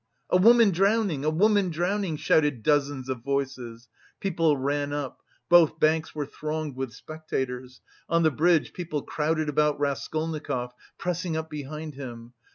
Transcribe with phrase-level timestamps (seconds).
[0.31, 1.23] "A woman drowning!
[1.23, 3.87] A woman drowning!" shouted dozens of voices;
[4.19, 9.79] people ran up, both banks were thronged with spectators, on the bridge people crowded about
[9.79, 12.33] Raskolnikov, pressing up behind him.